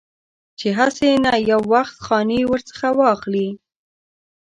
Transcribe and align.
چې 0.59 0.67
هسې 0.77 1.09
نه 1.25 1.33
یو 1.51 1.61
وخت 1.73 1.95
خاني 2.05 2.41
ورڅخه 2.51 2.89
واخلي. 2.99 3.49